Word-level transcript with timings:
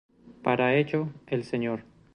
Para 0.41 0.73
ello, 0.73 1.09
el 1.27 1.43
Sr. 1.43 1.85